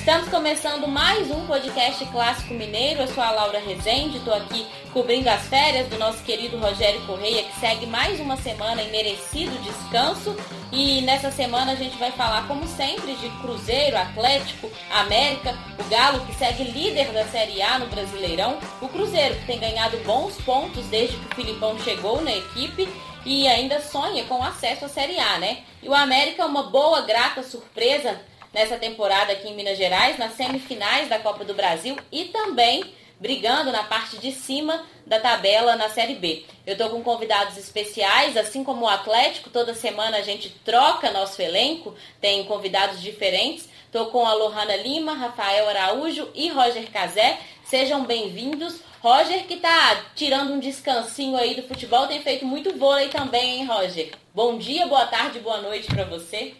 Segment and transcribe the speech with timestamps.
[0.00, 3.02] Estamos começando mais um podcast clássico mineiro.
[3.02, 7.44] Eu sou a Laura Rezende, estou aqui cobrindo as férias do nosso querido Rogério Correia,
[7.44, 10.34] que segue mais uma semana em merecido descanso.
[10.72, 16.24] E nessa semana a gente vai falar, como sempre, de Cruzeiro, Atlético, América, o Galo,
[16.24, 20.86] que segue líder da Série A no Brasileirão, o Cruzeiro, que tem ganhado bons pontos
[20.86, 22.88] desde que o Filipão chegou na equipe
[23.26, 25.58] e ainda sonha com acesso à Série A, né?
[25.82, 28.18] E o América é uma boa, grata surpresa
[28.52, 33.70] nessa temporada aqui em Minas Gerais, nas semifinais da Copa do Brasil e também brigando
[33.70, 36.44] na parte de cima da tabela na Série B.
[36.66, 41.40] Eu estou com convidados especiais, assim como o Atlético, toda semana a gente troca nosso
[41.42, 43.68] elenco, tem convidados diferentes.
[43.84, 47.38] Estou com a Lohana Lima, Rafael Araújo e Roger Cazé.
[47.64, 48.80] Sejam bem-vindos.
[49.02, 53.66] Roger, que está tirando um descansinho aí do futebol, tem feito muito vôlei também, hein,
[53.66, 54.12] Roger?
[54.34, 56.54] Bom dia, boa tarde, boa noite para você.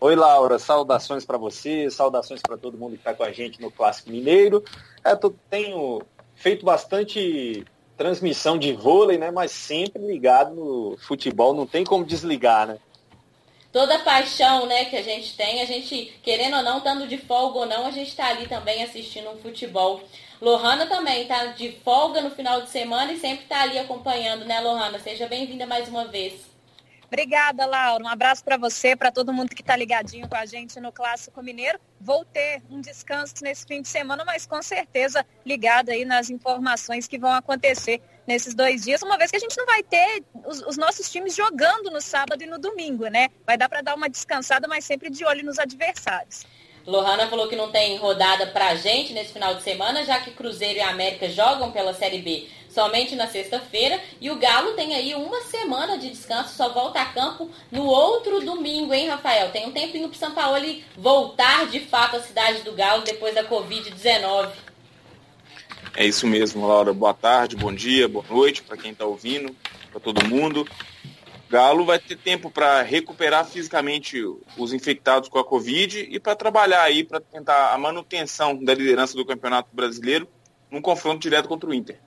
[0.00, 3.68] Oi, Laura, saudações para você, saudações para todo mundo que está com a gente no
[3.68, 4.62] Clássico Mineiro.
[5.04, 6.00] É, eu tenho
[6.36, 7.64] feito bastante
[7.96, 9.32] transmissão de vôlei, né?
[9.32, 12.78] Mas sempre ligado no futebol, não tem como desligar, né?
[13.72, 17.18] Toda a paixão, né, que a gente tem, a gente, querendo ou não, estando de
[17.18, 20.00] folga ou não, a gente está ali também assistindo um futebol.
[20.40, 24.60] Lohana também está de folga no final de semana e sempre está ali acompanhando, né,
[24.60, 25.00] Lohana?
[25.00, 26.48] Seja bem-vinda mais uma vez.
[27.08, 28.04] Obrigada, Laura.
[28.04, 31.42] Um abraço para você, para todo mundo que está ligadinho com a gente no Clássico
[31.42, 31.80] Mineiro.
[31.98, 37.08] Vou ter um descanso nesse fim de semana, mas com certeza ligado aí nas informações
[37.08, 40.60] que vão acontecer nesses dois dias, uma vez que a gente não vai ter os,
[40.60, 43.30] os nossos times jogando no sábado e no domingo, né?
[43.46, 46.44] Vai dar para dar uma descansada, mas sempre de olho nos adversários.
[46.88, 50.78] Lohana falou que não tem rodada pra gente nesse final de semana, já que Cruzeiro
[50.78, 54.00] e América jogam pela Série B somente na sexta-feira.
[54.18, 58.40] E o Galo tem aí uma semana de descanso, só volta a campo no outro
[58.40, 59.50] domingo, hein, Rafael?
[59.50, 60.58] Tem um tempinho pro São Paulo
[60.96, 64.48] voltar de fato à cidade do Galo depois da Covid-19.
[65.94, 66.94] É isso mesmo, Laura.
[66.94, 69.54] Boa tarde, bom dia, boa noite para quem está ouvindo,
[69.90, 70.66] para todo mundo.
[71.50, 74.22] Galo vai ter tempo para recuperar fisicamente
[74.56, 79.16] os infectados com a Covid e para trabalhar aí para tentar a manutenção da liderança
[79.16, 80.28] do Campeonato Brasileiro
[80.70, 81.98] num confronto direto contra o Inter.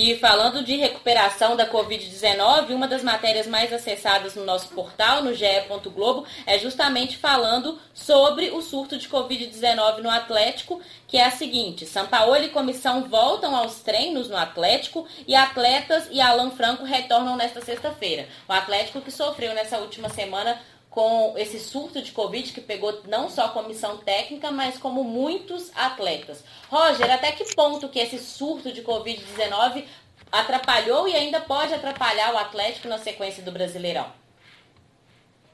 [0.00, 5.34] E falando de recuperação da Covid-19, uma das matérias mais acessadas no nosso portal, no
[5.34, 5.44] GE.
[5.92, 11.84] Globo, é justamente falando sobre o surto de Covid-19 no Atlético, que é a seguinte:
[11.84, 17.34] São Paulo e comissão voltam aos treinos no Atlético e atletas e Alan Franco retornam
[17.34, 18.28] nesta sexta-feira.
[18.48, 20.60] O Atlético que sofreu nessa última semana
[20.98, 25.70] com esse surto de Covid que pegou não só a comissão técnica, mas como muitos
[25.76, 26.42] atletas.
[26.68, 29.84] Roger, até que ponto que esse surto de Covid-19
[30.32, 34.06] atrapalhou e ainda pode atrapalhar o Atlético na sequência do Brasileirão?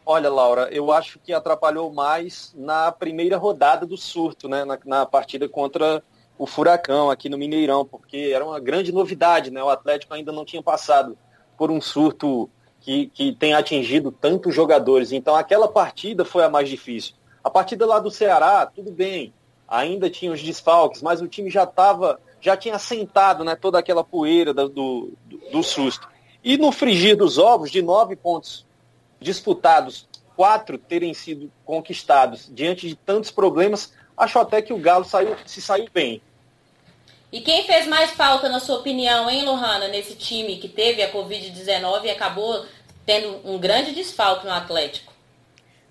[0.07, 4.65] Olha, Laura, eu acho que atrapalhou mais na primeira rodada do surto, né?
[4.65, 6.03] Na, na, partida contra
[6.39, 9.63] o Furacão aqui no Mineirão, porque era uma grande novidade, né?
[9.63, 11.19] O Atlético ainda não tinha passado
[11.55, 12.49] por um surto
[12.85, 15.11] que, que tem atingido tantos jogadores.
[15.11, 17.15] Então aquela partida foi a mais difícil.
[17.43, 19.33] A partida lá do Ceará, tudo bem,
[19.67, 24.05] ainda tinha os desfalques, mas o time já estava, já tinha assentado né, toda aquela
[24.05, 25.13] poeira do, do,
[25.51, 26.09] do susto.
[26.43, 28.67] E no frigir dos ovos, de nove pontos
[29.19, 30.07] disputados,
[30.37, 35.63] quatro terem sido conquistados diante de tantos problemas, acho até que o Galo saiu, se
[35.63, 36.21] saiu bem.
[37.35, 41.11] E quem fez mais falta, na sua opinião, hein, Lohana, nesse time que teve a
[41.11, 42.65] Covid-19 e acabou
[43.05, 45.13] tendo um grande desfalque no Atlético?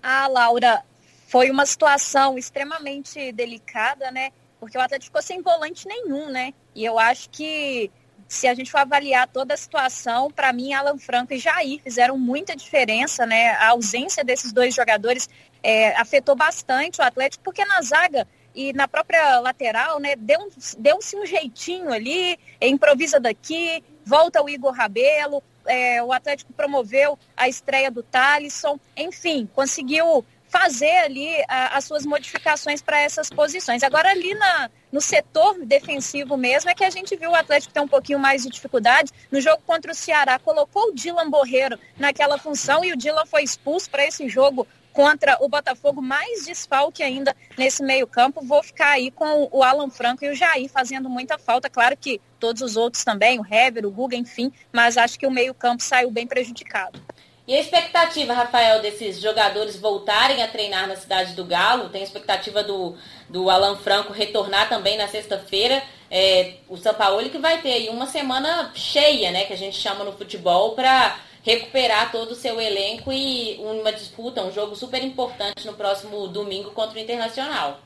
[0.02, 0.82] Ah, Laura,
[1.28, 4.30] foi uma situação extremamente delicada, né?
[4.58, 6.54] Porque o Atlético ficou sem volante nenhum, né?
[6.74, 7.90] E eu acho que
[8.26, 12.16] se a gente for avaliar toda a situação, para mim, Alan Franco e Jair fizeram
[12.16, 13.50] muita diferença, né?
[13.56, 15.28] A ausência desses dois jogadores
[15.62, 20.98] é, afetou bastante o Atlético, porque na zaga e na própria lateral, né, deu-se deu
[20.98, 27.90] um jeitinho ali, improvisa daqui, volta o Igor Rabelo, é, o Atlético promoveu a estreia
[27.90, 33.82] do Thalisson, enfim, conseguiu fazer ali a, as suas modificações para essas posições.
[33.82, 37.80] Agora ali na, no setor defensivo mesmo é que a gente viu o Atlético ter
[37.80, 39.10] um pouquinho mais de dificuldade.
[39.32, 43.42] No jogo contra o Ceará, colocou o Dylan Borreiro naquela função e o Dylan foi
[43.42, 48.46] expulso para esse jogo contra o Botafogo, mais desfalque ainda nesse meio-campo.
[48.46, 51.68] Vou ficar aí com o Alan Franco e o Jair fazendo muita falta.
[51.68, 55.30] Claro que todos os outros também, o Hever, o Guga, enfim, mas acho que o
[55.30, 56.98] meio-campo saiu bem prejudicado.
[57.46, 61.90] E a expectativa, Rafael, desses jogadores voltarem a treinar na cidade do Galo?
[61.90, 62.96] Tem a expectativa do,
[63.28, 65.82] do Alan Franco retornar também na sexta-feira.
[66.10, 70.04] É, o Sampaoli que vai ter aí uma semana cheia, né, que a gente chama
[70.04, 75.66] no futebol, para recuperar todo o seu elenco e uma disputa, um jogo super importante
[75.66, 77.80] no próximo domingo contra o Internacional.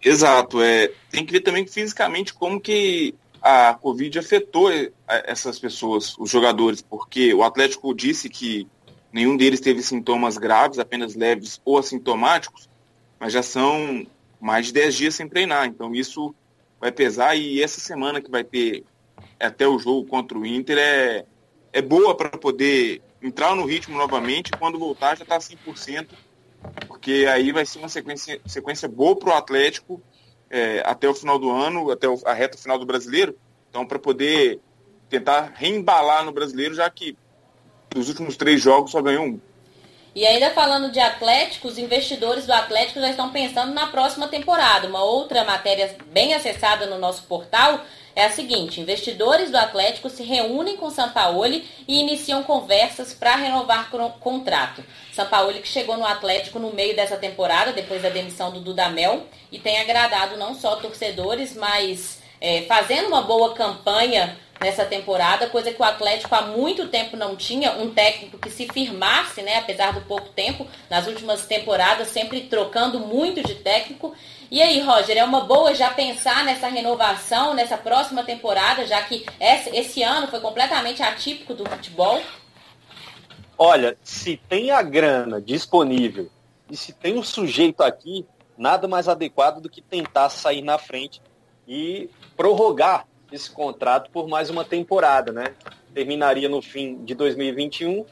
[0.00, 4.70] Exato, é, tem que ver também fisicamente como que a Covid afetou
[5.08, 8.68] essas pessoas, os jogadores, porque o Atlético disse que
[9.12, 12.68] nenhum deles teve sintomas graves, apenas leves ou assintomáticos,
[13.18, 14.06] mas já são
[14.40, 16.32] mais de 10 dias sem treinar, então isso
[16.80, 18.84] vai pesar e essa semana que vai ter
[19.38, 21.24] até o jogo contra o Inter é,
[21.72, 26.08] é boa para poder entrar no ritmo novamente quando voltar já está 100%,
[26.86, 30.00] porque aí vai ser uma sequência, sequência boa para o Atlético
[30.50, 33.34] é, até o final do ano, até a reta final do brasileiro.
[33.70, 34.60] Então, para poder
[35.08, 37.16] tentar reembalar no brasileiro, já que
[37.94, 39.40] nos últimos três jogos só ganhou um.
[40.14, 44.86] E ainda falando de Atlético, os investidores do Atlético já estão pensando na próxima temporada.
[44.86, 47.80] Uma outra matéria bem acessada no nosso portal
[48.14, 53.90] é a seguinte: investidores do Atlético se reúnem com Sampaoli e iniciam conversas para renovar
[54.20, 54.84] contrato.
[55.14, 59.58] Sampaoli que chegou no Atlético no meio dessa temporada, depois da demissão do Dudamel, e
[59.58, 65.82] tem agradado não só torcedores, mas é, fazendo uma boa campanha nessa temporada, coisa que
[65.82, 70.00] o Atlético há muito tempo não tinha, um técnico que se firmasse, né, apesar do
[70.02, 74.14] pouco tempo, nas últimas temporadas, sempre trocando muito de técnico.
[74.50, 79.26] E aí, Roger, é uma boa já pensar nessa renovação, nessa próxima temporada, já que
[79.40, 82.20] esse ano foi completamente atípico do futebol?
[83.58, 86.30] Olha, se tem a grana disponível
[86.70, 88.26] e se tem um sujeito aqui,
[88.56, 91.20] nada mais adequado do que tentar sair na frente
[91.66, 95.54] e prorrogar esse contrato por mais uma temporada, né?
[95.94, 98.04] Terminaria no fim de 2021.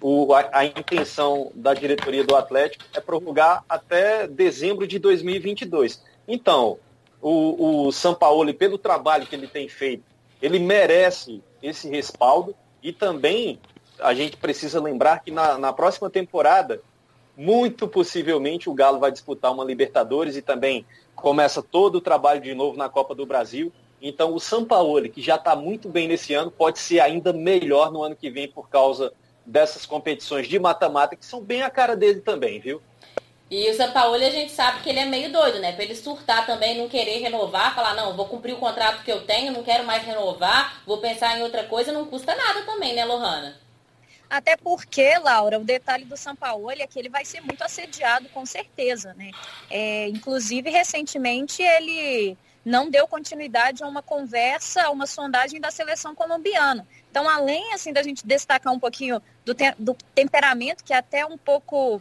[0.00, 6.02] O, a, a, intenção da diretoria do Atlético é prorrogar até dezembro de 2022.
[6.26, 6.78] Então,
[7.20, 10.04] o, o Sampaoli, pelo trabalho que ele tem feito,
[10.40, 13.58] ele merece esse respaldo e também
[13.98, 16.80] a gente precisa lembrar que na, na próxima temporada,
[17.36, 20.84] muito possivelmente o Galo vai disputar uma Libertadores e também
[21.14, 23.72] começa todo o trabalho de novo na Copa do Brasil.
[24.06, 28.02] Então o Sampaoli, que já está muito bem nesse ano, pode ser ainda melhor no
[28.02, 29.14] ano que vem por causa
[29.46, 32.82] dessas competições de mata-mata, que são bem a cara dele também, viu?
[33.50, 35.72] E o Sampaoli a gente sabe que ele é meio doido, né?
[35.72, 39.24] Para ele surtar também, não querer renovar, falar, não, vou cumprir o contrato que eu
[39.24, 43.06] tenho, não quero mais renovar, vou pensar em outra coisa, não custa nada também, né,
[43.06, 43.58] Lohana?
[44.28, 48.44] Até porque, Laura, o detalhe do Sampaoli é que ele vai ser muito assediado, com
[48.44, 49.30] certeza, né?
[49.70, 56.14] É, inclusive, recentemente, ele não deu continuidade a uma conversa, a uma sondagem da seleção
[56.14, 56.86] colombiana.
[57.10, 61.26] Então, além assim da gente destacar um pouquinho do, te do temperamento, que é até
[61.26, 62.00] um pouco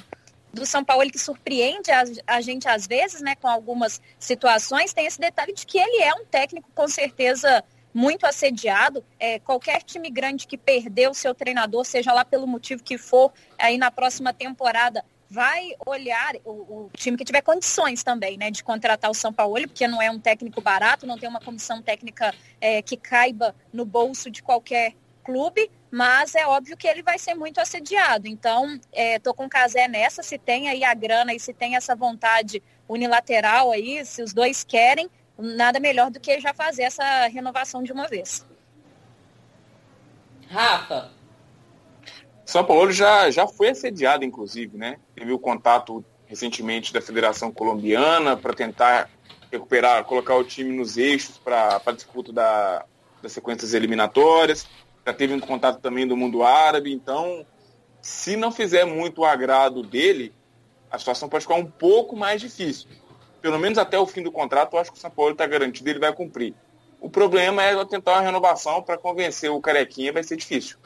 [0.53, 5.07] do São Paulo que surpreende a, a, gente às vezes, né, com algumas situações, tem
[5.07, 9.03] esse detalhe de que ele é um técnico com certeza muito assediado.
[9.19, 13.77] É, qualquer time grande que perdeu seu treinador, seja lá pelo motivo que for, aí
[13.77, 15.03] na próxima temporada
[15.33, 19.67] vai olhar o, o, time que tiver condições também, né, de contratar o São Paulo,
[19.67, 23.83] porque não é um técnico barato, não tem uma comissão técnica é, que caiba no
[23.83, 24.93] bolso de qualquer
[25.23, 28.27] clube, mas é óbvio que ele vai ser muito assediado.
[28.27, 31.75] Então, é, tô com o Casé nessa, se tem aí a grana e se tem
[31.75, 37.25] essa vontade unilateral aí, se os dois querem, nada melhor do que já fazer essa
[37.25, 38.45] renovação de uma vez.
[40.47, 41.09] Rafa,
[42.45, 44.97] são Paulo já, já foi assediado, inclusive, né?
[45.15, 49.09] Teve o contato recentemente da Federação Colombiana para tentar
[49.51, 52.85] recuperar, colocar o time nos eixos para a disputa da,
[53.21, 54.67] das sequências eliminatórias.
[55.05, 56.91] Já teve um contato também do mundo árabe.
[56.91, 57.45] Então,
[58.01, 60.33] se não fizer muito o agrado dele,
[60.91, 62.89] a situação pode ficar um pouco mais difícil.
[63.41, 65.89] Pelo menos até o fim do contrato, eu acho que o São Paulo está garantido,
[65.89, 66.53] ele vai cumprir.
[66.99, 70.77] O problema é tentar uma renovação para convencer o Carequinha, vai ser difícil.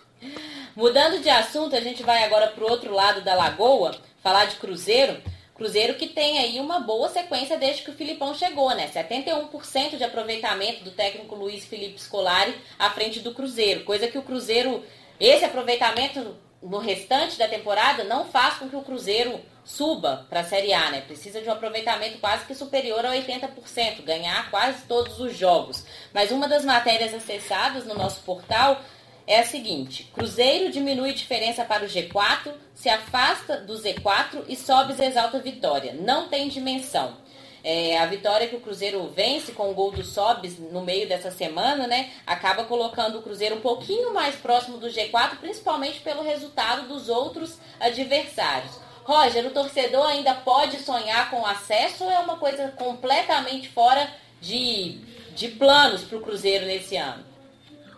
[0.77, 4.57] Mudando de assunto, a gente vai agora para o outro lado da lagoa, falar de
[4.57, 5.19] Cruzeiro.
[5.55, 8.87] Cruzeiro que tem aí uma boa sequência desde que o Filipão chegou, né?
[8.87, 13.85] 71% de aproveitamento do técnico Luiz Felipe Scolari à frente do Cruzeiro.
[13.85, 14.83] Coisa que o Cruzeiro,
[15.19, 20.43] esse aproveitamento no restante da temporada não faz com que o Cruzeiro suba para a
[20.43, 21.01] Série A, né?
[21.01, 25.83] Precisa de um aproveitamento quase que superior a 80%, ganhar quase todos os jogos.
[26.13, 28.79] Mas uma das matérias acessadas no nosso portal
[29.27, 34.93] é a seguinte: Cruzeiro diminui diferença para o G4, se afasta do Z4 e sobe
[35.03, 35.93] exalta vitória.
[35.93, 37.15] Não tem dimensão.
[37.63, 41.29] É, a vitória que o Cruzeiro vence com o gol do Sobis no meio dessa
[41.29, 42.11] semana, né?
[42.25, 47.57] Acaba colocando o Cruzeiro um pouquinho mais próximo do G4, principalmente pelo resultado dos outros
[47.77, 48.71] adversários.
[49.03, 54.99] Roger, o torcedor ainda pode sonhar com acesso ou é uma coisa completamente fora de,
[55.35, 57.26] de planos para o Cruzeiro nesse ano?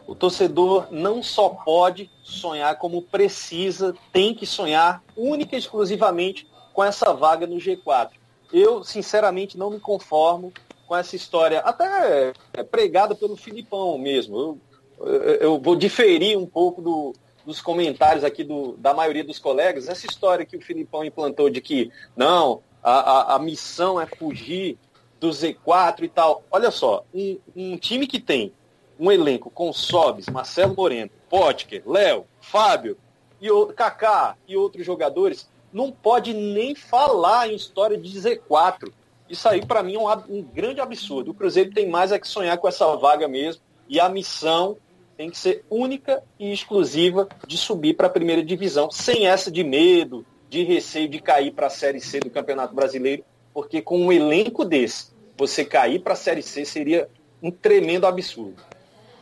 [0.10, 6.84] O torcedor não só pode sonhar, como precisa, tem que sonhar única e exclusivamente com
[6.84, 8.10] essa vaga no G4.
[8.52, 10.52] eu sinceramente não me conformo
[10.88, 14.60] com essa história, até é, pregada pelo Filipão mesmo.
[14.98, 17.14] Eu, eu, vou diferir um pouco do,
[17.46, 21.62] dos comentários aqui do, da maioria dos colegas, essa história que o Filipão implantou de
[21.62, 24.76] que não, a, a, a missão é fugir
[25.20, 26.44] do Z4 e tal.
[26.50, 28.52] Olha só, um, um time que tem
[29.00, 32.98] um elenco com Sobes, Marcelo Moreno, Potker, Léo, Fábio,
[33.42, 38.92] e o Kaká e outros jogadores, não pode nem falar em história de Z4.
[39.30, 41.32] Isso aí, para mim, é um, um, grande absurdo.
[41.32, 43.62] O Cruzeiro tem mais é que sonhar com essa vaga mesmo.
[43.88, 44.78] E a missão
[45.16, 49.64] tem que ser única e exclusiva de subir para a primeira divisão, sem essa de
[49.64, 54.12] medo, de receio de cair para a Série C do Campeonato Brasileiro, porque com um
[54.12, 57.10] elenco desse, você cair para a Série C seria
[57.42, 58.62] um tremendo absurdo.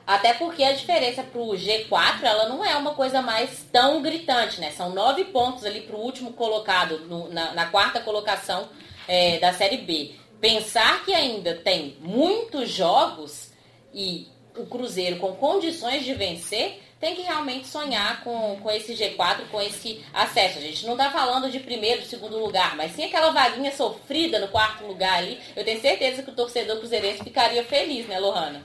[0.08, 4.62] Até porque a diferença para o G4 ela não é uma coisa mais tão gritante,
[4.62, 4.72] né?
[4.72, 8.70] São nove pontos ali para o último colocado no, na, na, quarta colocação
[9.06, 10.14] é, da Série B.
[10.40, 13.52] Pensar que ainda tem muitos jogos
[13.94, 19.50] e o Cruzeiro com condições de vencer tem que realmente sonhar com, com esse G4,
[19.52, 20.58] com esse acesso.
[20.58, 24.48] A gente não está falando de primeiro, segundo lugar, mas sim aquela vaguinha sofrida no
[24.48, 25.38] quarto lugar ali.
[25.54, 28.64] Eu tenho certeza que o torcedor cruzeirense ficaria feliz, né, Lohana?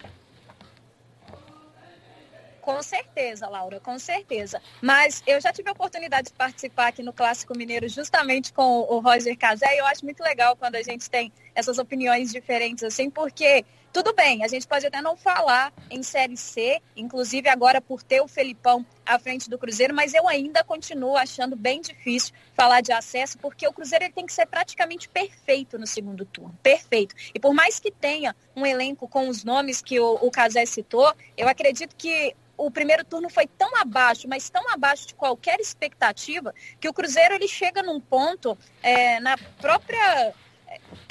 [2.62, 4.62] Com certeza, Laura, com certeza.
[4.80, 9.00] Mas eu já tive a oportunidade de participar aqui no Clássico Mineiro justamente com o
[9.00, 13.10] Roger Casé e eu acho muito legal quando a gente tem essas opiniões diferentes assim,
[13.10, 18.02] porque tudo bem, a gente pode até não falar em Série C, inclusive agora por
[18.02, 22.80] ter o Felipão à frente do Cruzeiro, mas eu ainda continuo achando bem difícil falar
[22.80, 27.14] de acesso, porque o Cruzeiro ele tem que ser praticamente perfeito no segundo turno, perfeito.
[27.34, 31.12] E por mais que tenha um elenco com os nomes que o, o Casé citou,
[31.36, 36.54] eu acredito que o primeiro turno foi tão abaixo, mas tão abaixo de qualquer expectativa,
[36.80, 40.32] que o Cruzeiro ele chega num ponto é, na própria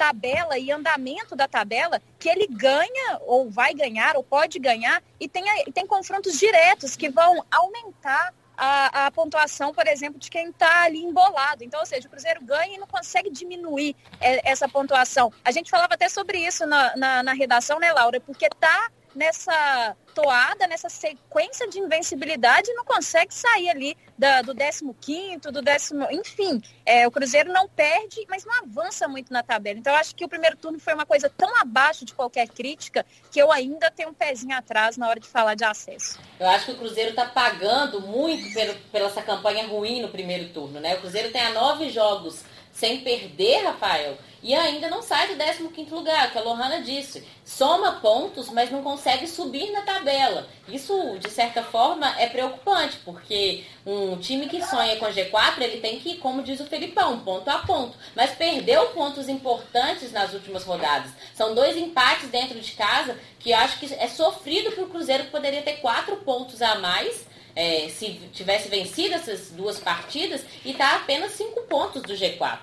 [0.02, 5.28] tabela e andamento da tabela que ele ganha ou vai ganhar ou pode ganhar e
[5.28, 10.82] tem, tem confrontos diretos que vão aumentar a, a, pontuação, por exemplo, de quem está
[10.82, 11.62] ali embolado.
[11.62, 15.32] Então, ou seja, o Cruzeiro ganha e não consegue diminuir é, essa pontuação.
[15.44, 18.20] A gente falava até sobre isso na, na, na redação, né, Laura?
[18.20, 25.38] Porque está nessa toada, nessa sequência de invencibilidade não consegue sair ali da, do 15
[25.50, 29.78] do décimo, enfim, é, o Cruzeiro não perde, mas não avança muito na tabela.
[29.78, 33.40] Então acho que o primeiro turno foi uma coisa tão abaixo de qualquer crítica que
[33.40, 36.20] eu ainda tenho um pezinho atrás na hora de falar de acesso.
[36.38, 40.48] Eu acho que o Cruzeiro está pagando muito pelo, pela essa campanha ruim no primeiro
[40.50, 40.94] turno, né?
[40.94, 45.90] O Cruzeiro tem a nove jogos sem perder, Rafael, e ainda não sai do 15º
[45.90, 47.24] lugar, que a Lohana disse.
[47.44, 50.48] Soma pontos, mas não consegue subir na tabela.
[50.66, 56.00] Isso, de certa forma, é preocupante, porque um time que sonha com G4, ele tem
[56.00, 57.96] que ir, como diz o Felipão, ponto a ponto.
[58.16, 61.12] Mas perdeu pontos importantes nas últimas rodadas.
[61.34, 65.30] São dois empates dentro de casa que acho que é sofrido para o Cruzeiro, que
[65.30, 70.96] poderia ter quatro pontos a mais é, se tivesse vencido essas duas partidas e está
[70.96, 72.58] apenas cinco pontos do G4.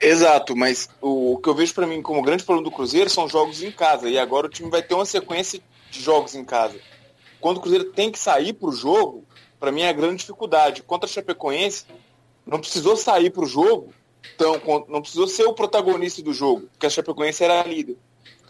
[0.00, 3.28] Exato, mas o, o que eu vejo para mim como grande problema do Cruzeiro são
[3.28, 4.08] jogos em casa.
[4.08, 6.80] E agora o time vai ter uma sequência de jogos em casa.
[7.38, 9.24] Quando o Cruzeiro tem que sair para o jogo,
[9.58, 10.82] para mim é a grande dificuldade.
[10.82, 11.84] Contra a Chapecoense,
[12.46, 13.92] não precisou sair para o jogo,
[14.34, 17.96] então não precisou ser o protagonista do jogo, porque a Chapecoense era a líder.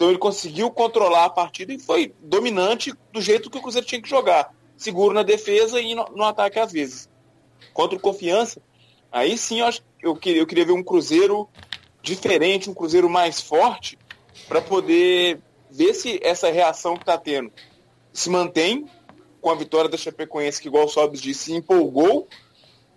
[0.00, 4.00] Então ele conseguiu controlar a partida e foi dominante do jeito que o Cruzeiro tinha
[4.00, 4.50] que jogar.
[4.74, 7.06] Seguro na defesa e no, no ataque às vezes.
[7.74, 8.62] Contra o Confiança,
[9.12, 11.46] aí sim eu, acho, eu, queria, eu queria ver um Cruzeiro
[12.00, 13.98] diferente, um Cruzeiro mais forte,
[14.48, 15.38] para poder
[15.70, 17.52] ver se essa reação que está tendo
[18.10, 18.86] se mantém
[19.38, 22.26] com a vitória da Chapecoense, que igual o Sobis disse, se empolgou,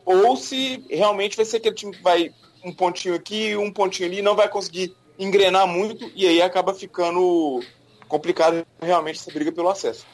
[0.06, 2.34] ou se realmente vai ser aquele time que vai
[2.64, 7.62] um pontinho aqui, um pontinho ali, não vai conseguir engrenar muito e aí acaba ficando
[8.08, 10.06] complicado realmente essa briga pelo acesso.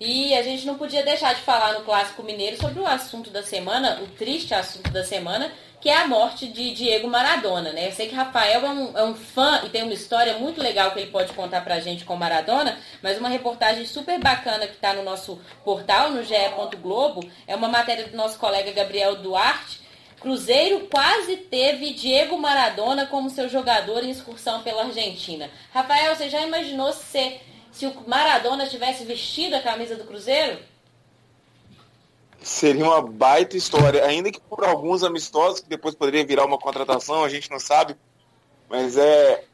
[0.00, 3.42] E a gente não podia deixar de falar no Clássico Mineiro sobre o assunto da
[3.42, 7.88] semana, o triste assunto da semana, que é a morte de Diego Maradona, né?
[7.88, 10.92] Eu sei que Rafael é um, é um fã e tem uma história muito legal
[10.92, 14.94] que ele pode contar pra gente com Maradona, mas uma reportagem super bacana que está
[14.94, 16.34] no nosso portal, no GE.
[16.80, 19.81] Globo, é uma matéria do nosso colega Gabriel Duarte,
[20.22, 25.50] Cruzeiro quase teve Diego Maradona como seu jogador em excursão pela Argentina.
[25.72, 27.40] Rafael, você já imaginou se,
[27.72, 30.60] se o Maradona tivesse vestido a camisa do Cruzeiro?
[32.40, 37.24] Seria uma baita história, ainda que por alguns amistosos, que depois poderia virar uma contratação,
[37.24, 37.96] a gente não sabe.
[38.68, 39.44] Mas é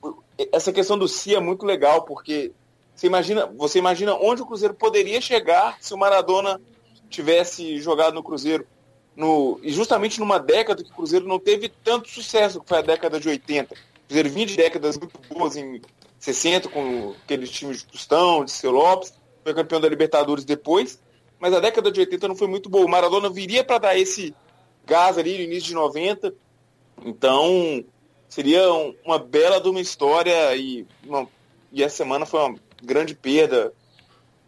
[0.52, 2.52] essa questão do Si é muito legal, porque
[2.94, 6.60] você imagina, você imagina onde o Cruzeiro poderia chegar se o Maradona
[7.08, 8.66] tivesse jogado no Cruzeiro
[9.18, 12.82] no, e justamente numa década que o Cruzeiro não teve tanto sucesso, que foi a
[12.82, 13.75] década de 80.
[13.75, 15.82] O Cruzeiro vinha de décadas muito boas em
[16.20, 21.00] 60, com aqueles times de Tostão, de Seu Lopes, foi campeão da Libertadores depois,
[21.40, 22.87] mas a década de 80 não foi muito boa.
[22.87, 24.32] O Maradona viria para dar esse
[24.87, 26.32] gás ali no início de 90,
[27.04, 27.84] então
[28.28, 31.26] seria um, uma bela de uma história e, uma,
[31.72, 33.72] e essa semana foi uma grande perda.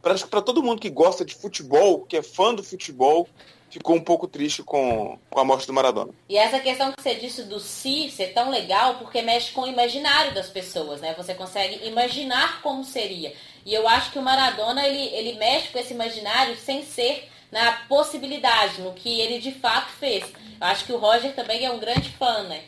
[0.00, 3.28] Para todo mundo que gosta de futebol, que é fã do futebol,
[3.70, 6.12] ficou um pouco triste com, com a morte do Maradona.
[6.28, 9.68] E essa questão que você disse do si ser tão legal, porque mexe com o
[9.68, 11.14] imaginário das pessoas, né?
[11.16, 13.32] Você consegue imaginar como seria.
[13.64, 17.72] E eu acho que o Maradona, ele, ele mexe com esse imaginário sem ser na
[17.88, 20.24] possibilidade, no que ele de fato fez.
[20.24, 22.62] Eu acho que o Roger também é um grande fã, né?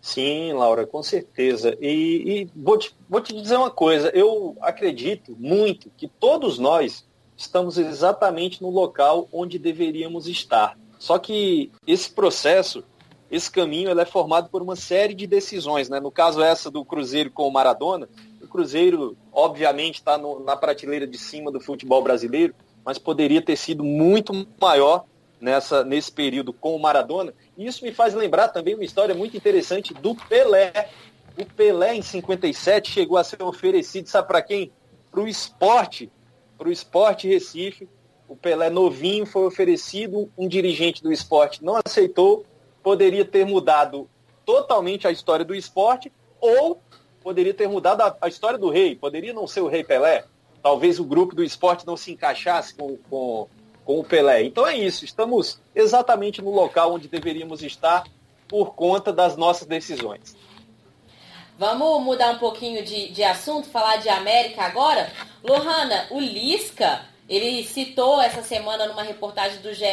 [0.00, 1.78] Sim, Laura, com certeza.
[1.80, 7.06] E, e vou, te, vou te dizer uma coisa, eu acredito muito que todos nós
[7.42, 10.78] estamos exatamente no local onde deveríamos estar.
[10.98, 12.84] Só que esse processo,
[13.30, 15.88] esse caminho, ele é formado por uma série de decisões.
[15.88, 15.98] Né?
[15.98, 18.08] No caso essa do Cruzeiro com o Maradona,
[18.40, 23.82] o Cruzeiro, obviamente, está na prateleira de cima do futebol brasileiro, mas poderia ter sido
[23.82, 25.04] muito maior
[25.40, 27.34] nessa, nesse período com o Maradona.
[27.58, 30.90] E isso me faz lembrar também uma história muito interessante do Pelé.
[31.36, 34.70] O Pelé, em 57, chegou a ser oferecido, sabe para quem?
[35.10, 36.10] Para o esporte
[36.62, 37.88] para o Esporte Recife.
[38.28, 42.46] O Pelé novinho foi oferecido, um dirigente do esporte não aceitou,
[42.82, 44.08] poderia ter mudado
[44.46, 46.80] totalmente a história do esporte, ou
[47.20, 50.24] poderia ter mudado a, a história do rei, poderia não ser o rei Pelé,
[50.62, 53.48] talvez o grupo do esporte não se encaixasse com, com,
[53.84, 54.44] com o Pelé.
[54.44, 58.04] Então é isso, estamos exatamente no local onde deveríamos estar
[58.48, 60.36] por conta das nossas decisões.
[61.58, 65.10] Vamos mudar um pouquinho de, de assunto, falar de América agora.
[65.42, 69.84] Lohana, o Lisca, ele citou essa semana numa reportagem do GE.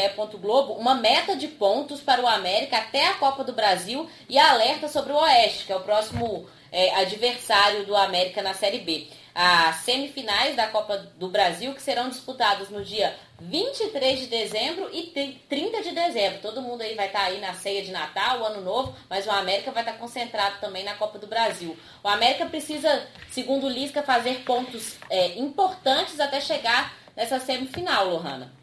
[0.41, 4.87] Globo uma meta de pontos para o América até a Copa do Brasil e alerta
[4.87, 9.07] sobre o Oeste, que é o próximo é, adversário do América na Série B
[9.41, 15.03] as semifinais da Copa do Brasil, que serão disputadas no dia 23 de dezembro e
[15.47, 16.41] 30 de dezembro.
[16.41, 19.25] Todo mundo aí vai estar tá aí na ceia de Natal, o Ano Novo, mas
[19.25, 21.77] o América vai estar tá concentrado também na Copa do Brasil.
[22.03, 28.58] O América precisa, segundo o Lisca, fazer pontos é, importantes até chegar nessa semifinal, Lohana.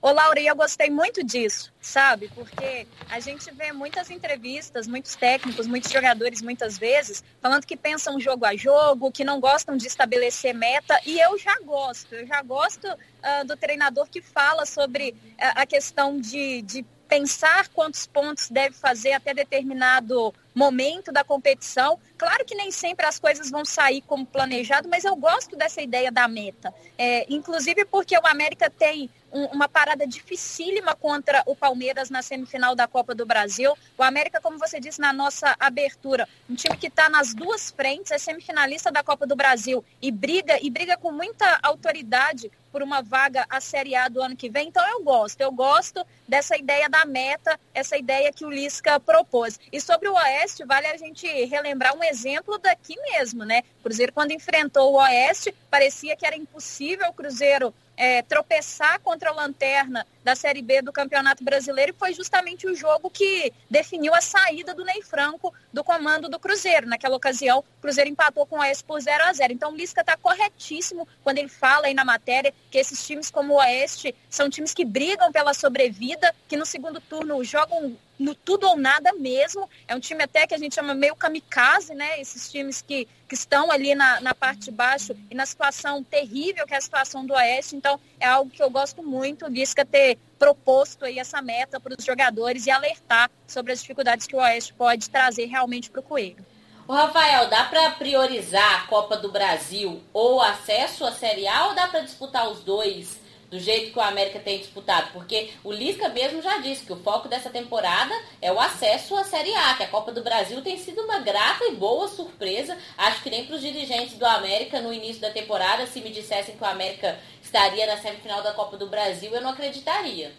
[0.00, 2.30] Ô, Laura, eu gostei muito disso, sabe?
[2.34, 8.20] Porque a gente vê muitas entrevistas, muitos técnicos, muitos jogadores, muitas vezes, falando que pensam
[8.20, 12.14] jogo a jogo, que não gostam de estabelecer meta, e eu já gosto.
[12.14, 17.68] Eu já gosto uh, do treinador que fala sobre uh, a questão de, de pensar
[17.68, 21.98] quantos pontos deve fazer até determinado momento da competição.
[22.18, 26.10] Claro que nem sempre as coisas vão sair como planejado, mas eu gosto dessa ideia
[26.10, 26.74] da meta.
[26.98, 32.74] É, inclusive porque o América tem um, uma parada dificílima contra o Palmeiras na semifinal
[32.74, 33.72] da Copa do Brasil.
[33.96, 38.10] O América, como você disse na nossa abertura, um time que está nas duas frentes,
[38.10, 43.02] é semifinalista da Copa do Brasil e briga e briga com muita autoridade por uma
[43.02, 44.68] vaga à Série A do ano que vem.
[44.68, 49.58] Então eu gosto, eu gosto dessa ideia da meta, essa ideia que o Lisca propôs.
[49.72, 53.62] E sobre o Oeste, vale a gente relembrar um exemplo daqui mesmo, né?
[53.80, 59.30] O Cruzeiro, quando enfrentou o Oeste, parecia que era impossível o Cruzeiro é, tropeçar contra
[59.30, 64.14] a lanterna da Série B do Campeonato Brasileiro e foi justamente o jogo que definiu
[64.14, 66.86] a saída do Ney Franco do comando do Cruzeiro.
[66.86, 70.02] Naquela ocasião, o Cruzeiro empatou com o Oeste por 0 a 0 Então, o Lisca
[70.02, 74.50] está corretíssimo quando ele fala aí na matéria que esses times como o Oeste são
[74.50, 79.68] times que brigam pela sobrevida, que no segundo turno jogam no tudo ou nada mesmo.
[79.86, 82.20] É um time até que a gente chama meio kamikaze, né?
[82.20, 86.66] Esses times que, que estão ali na, na parte de baixo e na situação terrível
[86.66, 87.76] que é a situação do Oeste.
[87.76, 91.94] Então, é algo que eu gosto muito, o Lisca ter proposto aí essa meta para
[91.98, 96.02] os jogadores e alertar sobre as dificuldades que o Oeste pode trazer realmente para o
[96.02, 96.44] Coelho.
[96.86, 101.74] O Rafael, dá para priorizar a Copa do Brasil ou acesso à Série A ou
[101.74, 106.08] dá para disputar os dois do jeito que o América tem disputado, porque o Lisca
[106.08, 109.82] mesmo já disse que o foco dessa temporada é o acesso à Série A, que
[109.82, 112.76] a Copa do Brasil tem sido uma grata e boa surpresa.
[112.96, 116.56] Acho que nem para os dirigentes do América no início da temporada, se me dissessem
[116.56, 117.18] que o América
[117.48, 120.32] estaria na semifinal da Copa do Brasil, eu não acreditaria.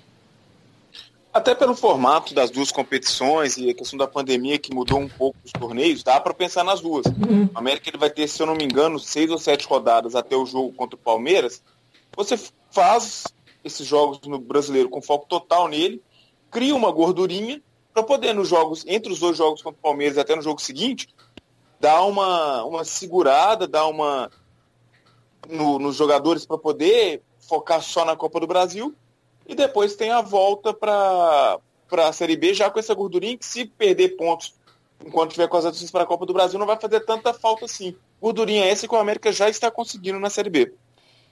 [1.33, 5.37] Até pelo formato das duas competições e a questão da pandemia que mudou um pouco
[5.43, 7.05] os torneios, dá para pensar nas duas.
[7.05, 10.35] O América ele vai ter, se eu não me engano, seis ou sete rodadas até
[10.35, 11.61] o jogo contra o Palmeiras.
[12.15, 12.39] Você
[12.71, 13.25] faz
[13.63, 16.01] esses jogos no brasileiro com foco total nele,
[16.49, 17.61] cria uma gordurinha
[17.93, 20.59] para poder nos jogos, entre os dois jogos contra o Palmeiras e até no jogo
[20.59, 21.09] seguinte,
[21.79, 24.31] dar uma, uma segurada, dar uma
[25.49, 28.95] no, nos jogadores para poder focar só na Copa do Brasil
[29.47, 31.59] e depois tem a volta para
[31.91, 34.53] a Série B, já com essa gordurinha que se perder pontos
[35.05, 37.65] enquanto tiver com as adições para a Copa do Brasil, não vai fazer tanta falta
[37.65, 37.95] assim.
[38.21, 40.73] Gordurinha essa que o América já está conseguindo na Série B.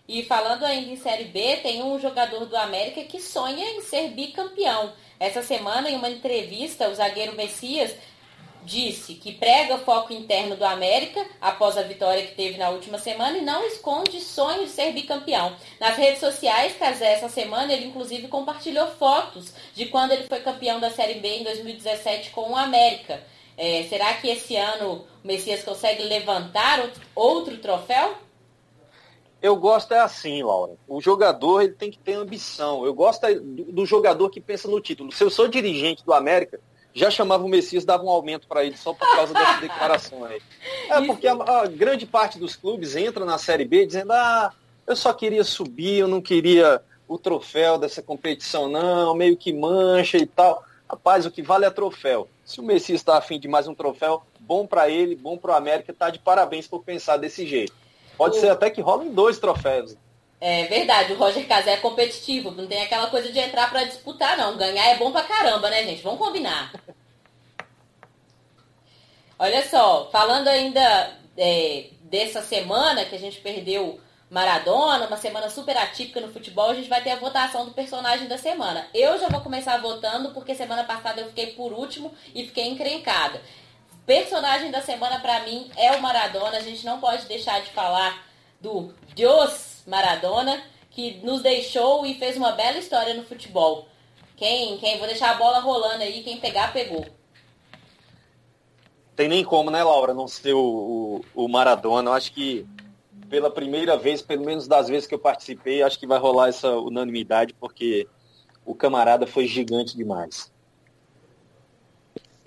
[0.07, 4.11] E falando ainda em Série B, tem um jogador do América que sonha em ser
[4.11, 4.93] bicampeão.
[5.19, 7.93] Essa semana, em uma entrevista, o zagueiro Messias
[8.63, 13.37] disse que prega foco interno do América após a vitória que teve na última semana
[13.37, 15.55] e não esconde sonho de ser bicampeão.
[15.79, 20.79] Nas redes sociais, Casé, essa semana, ele inclusive compartilhou fotos de quando ele foi campeão
[20.79, 23.23] da Série B em 2017 com o América.
[23.57, 28.15] É, será que esse ano o Messias consegue levantar outro troféu?
[29.41, 30.73] Eu gosto é assim, Laura.
[30.87, 32.85] O jogador ele tem que ter ambição.
[32.85, 35.11] Eu gosto é do jogador que pensa no título.
[35.11, 36.59] Se eu sou dirigente do América,
[36.97, 40.41] já chamava o Messias, dava um aumento para ele só por causa dessa declaração aí.
[40.89, 44.51] É porque a, a, grande parte dos clubes entra na Série B dizendo, ah,
[44.87, 50.17] eu só queria subir, eu não queria o troféu dessa competição, não, meio que mancha
[50.17, 50.63] e tal.
[50.89, 52.27] Rapaz, o que vale é troféu.
[52.43, 55.55] Se o Messias está afim de mais um troféu, bom para ele, bom para o
[55.55, 57.73] América, tá de parabéns por pensar desse jeito.
[58.17, 58.39] Pode o...
[58.39, 59.95] ser até que rolem dois troféus.
[60.39, 64.37] É verdade, o Roger Casé é competitivo, não tem aquela coisa de entrar para disputar,
[64.37, 64.55] não.
[64.55, 66.03] Ganhar é bom pra caramba, né, gente?
[66.03, 66.71] Vamos combinar.
[69.39, 75.77] Olha só, falando ainda é, dessa semana que a gente perdeu Maradona, uma semana super
[75.77, 78.87] atípica no futebol, a gente vai ter a votação do personagem da semana.
[78.93, 83.41] Eu já vou começar votando porque semana passada eu fiquei por último e fiquei encrencada.
[84.05, 88.25] Personagem da semana para mim é o Maradona, a gente não pode deixar de falar
[88.59, 93.87] do Deus Maradona, que nos deixou e fez uma bela história no futebol.
[94.35, 97.05] Quem, quem, vou deixar a bola rolando aí, quem pegar, pegou.
[99.15, 102.11] Tem nem como, né, Laura, não ser o, o, o Maradona.
[102.11, 102.67] Eu acho que
[103.29, 106.69] pela primeira vez, pelo menos das vezes que eu participei, acho que vai rolar essa
[106.77, 108.07] unanimidade, porque
[108.63, 110.51] o camarada foi gigante demais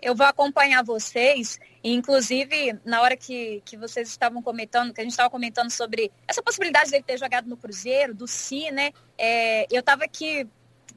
[0.02, 5.04] eu vou acompanhar vocês, e inclusive na hora que, que vocês estavam comentando, que a
[5.04, 8.92] gente estava comentando sobre essa possibilidade dele ter jogado no Cruzeiro, do Si, né?
[9.16, 10.46] É, eu estava aqui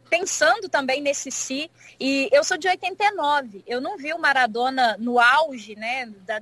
[0.09, 5.19] pensando também nesse Si, e eu sou de 89, eu não vi o Maradona no
[5.19, 6.39] auge, né, da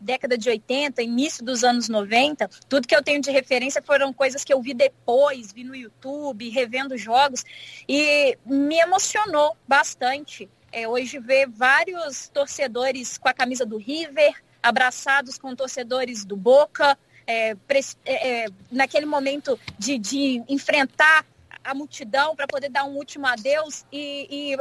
[0.00, 4.44] década de 80, início dos anos 90, tudo que eu tenho de referência foram coisas
[4.44, 7.44] que eu vi depois, vi no YouTube, revendo jogos,
[7.88, 15.38] e me emocionou bastante é, hoje ver vários torcedores com a camisa do River, abraçados
[15.38, 17.56] com torcedores do Boca, é,
[18.04, 21.24] é, é, naquele momento de, de, enfrentar
[21.62, 24.56] a multidão para poder dar um último adeus e, e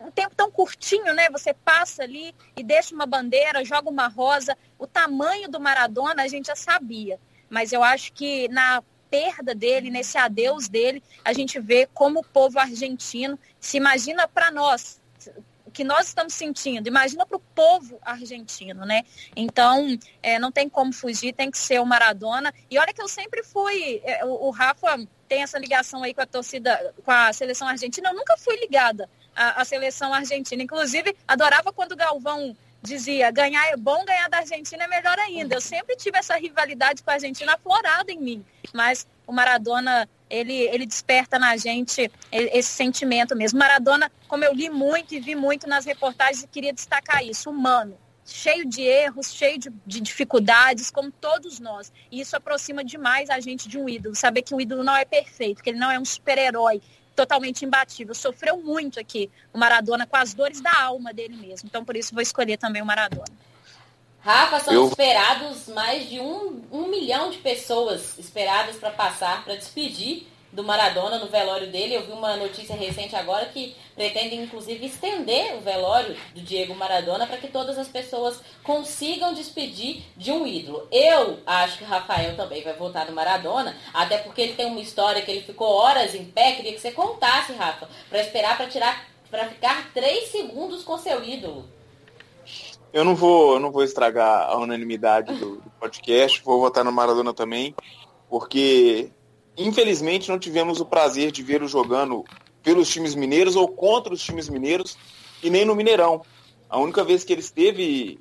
[0.00, 1.28] um tempo tão curtinho, né?
[1.30, 4.56] Você passa ali e deixa uma bandeira, joga uma rosa.
[4.78, 9.90] O tamanho do Maradona a gente já sabia, mas eu acho que na perda dele,
[9.90, 15.00] nesse adeus dele, a gente vê como o povo argentino se imagina para nós,
[15.78, 16.88] que nós estamos sentindo.
[16.88, 19.04] Imagina para o povo argentino, né?
[19.36, 22.52] Então, é, não tem como fugir, tem que ser o Maradona.
[22.68, 26.20] E olha que eu sempre fui, é, o, o, Rafa tem essa ligação aí com
[26.20, 28.08] a torcida, com a seleção argentina.
[28.08, 30.60] Eu nunca fui ligada à, à seleção argentina.
[30.60, 35.54] Inclusive, adorava quando o Galvão dizia ganhar é bom, ganhar da Argentina é melhor ainda.
[35.54, 38.44] Eu sempre tive essa rivalidade com a Argentina aflorada em mim.
[38.74, 43.58] Mas o Maradona ele, ele desperta na gente esse sentimento mesmo.
[43.58, 48.66] Maradona, como eu li muito e vi muito nas reportagens, queria destacar isso, humano, cheio
[48.66, 51.92] de erros, cheio de, de, dificuldades, como todos nós.
[52.10, 55.04] E isso aproxima demais a gente de um ídolo, saber que o ídolo não é
[55.04, 56.80] perfeito, que ele não é um super-herói
[57.16, 58.14] totalmente imbatível.
[58.14, 61.68] Sofreu muito aqui o Maradona com as dores da alma dele mesmo.
[61.68, 63.26] Então, por isso, vou escolher também o Maradona.
[64.20, 64.88] Rafa, são eu...
[64.88, 71.18] esperados mais de um, um milhão de pessoas esperadas para passar, para despedir do Maradona
[71.18, 71.94] no velório dele.
[71.94, 77.26] Eu vi uma notícia recente agora que pretendem, inclusive, estender o velório do Diego Maradona
[77.26, 80.86] para que todas as pessoas consigam despedir de um ídolo.
[80.90, 85.22] Eu acho que Rafael também vai voltar no Maradona, até porque ele tem uma história
[85.22, 86.52] que ele ficou horas em pé.
[86.52, 91.22] Queria que você contasse, Rafa, para esperar para tirar, para ficar três segundos com seu
[91.22, 91.77] ídolo.
[92.92, 96.90] Eu não vou, eu não vou estragar a unanimidade do, do podcast, vou votar no
[96.92, 97.74] Maradona também,
[98.30, 99.10] porque
[99.56, 102.24] infelizmente não tivemos o prazer de vê-lo jogando
[102.62, 104.96] pelos times mineiros ou contra os times mineiros
[105.42, 106.22] e nem no Mineirão.
[106.68, 108.18] A única vez que ele esteve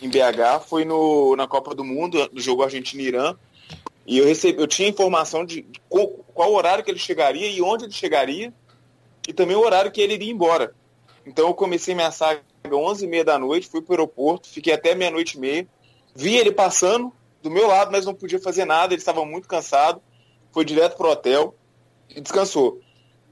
[0.00, 3.34] em BH foi no, na Copa do Mundo, no jogo Argentina-Irã,
[4.06, 7.84] e eu recebi, eu tinha informação de, qual, qual horário que ele chegaria e onde
[7.84, 8.52] ele chegaria,
[9.28, 10.74] e também o horário que ele iria embora.
[11.26, 12.40] Então eu comecei minha saga
[12.74, 15.66] 11h30 da noite, fui para o aeroporto, fiquei até meia-noite e meia.
[16.14, 20.00] Vi ele passando do meu lado, mas não podia fazer nada, ele estava muito cansado.
[20.52, 21.54] Foi direto para o hotel
[22.08, 22.80] e descansou.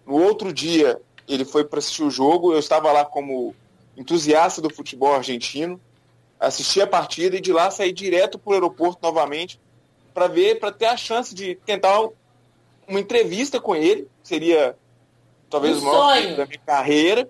[0.07, 2.53] No outro dia, ele foi para assistir o jogo.
[2.53, 3.55] Eu estava lá como
[3.97, 5.81] entusiasta do futebol argentino.
[6.39, 9.59] Assisti a partida e de lá saí direto para o aeroporto novamente
[10.13, 12.09] para ver, para ter a chance de tentar
[12.87, 14.07] uma entrevista com ele.
[14.23, 14.77] Seria
[15.51, 16.37] talvez um o maior sonho.
[16.37, 17.29] da minha carreira.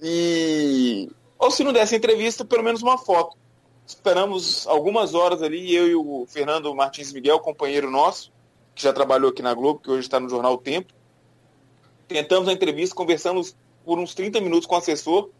[0.00, 3.36] E ou se não desse entrevista, pelo menos uma foto.
[3.86, 8.32] Esperamos algumas horas ali, eu e o Fernando Martins Miguel, companheiro nosso,
[8.74, 10.92] que já trabalhou aqui na Globo, que hoje está no jornal o Tempo.
[12.06, 15.30] Tentamos a entrevista, conversamos por uns 30 minutos com o assessor.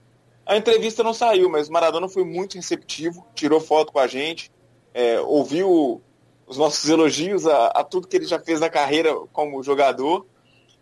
[0.46, 4.50] A entrevista não saiu, mas o Maradona foi muito receptivo, tirou foto com a gente,
[4.94, 6.00] é, ouviu
[6.46, 10.24] os nossos elogios a, a, tudo que ele já fez na carreira como jogador.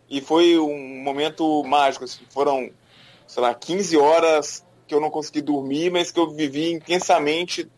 [0.09, 2.05] E foi um momento mágico.
[2.05, 2.71] Assim, foram,
[3.27, 7.69] sei lá, 15 horas que eu não consegui dormir, mas que eu vivi intensamente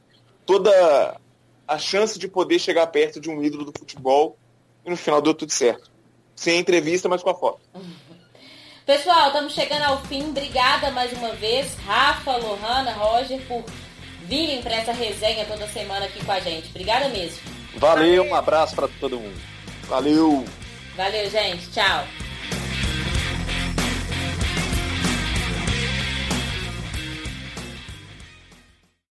[0.45, 1.19] toda
[1.67, 4.38] a chance de poder chegar perto de um ídolo do futebol
[4.86, 5.89] e no final deu tudo certo.
[6.36, 7.60] Sem entrevista, mas com a foto.
[8.86, 10.30] Pessoal, estamos chegando ao fim.
[10.30, 13.63] Obrigada mais uma vez, Rafa, Lohana, Roger, por
[14.24, 16.69] virem para essa resenha toda semana aqui com a gente.
[16.69, 17.38] Obrigada mesmo.
[17.76, 19.39] Valeu, um abraço para todo mundo.
[19.84, 20.43] Valeu.
[20.95, 21.69] Valeu, gente.
[21.69, 22.04] Tchau.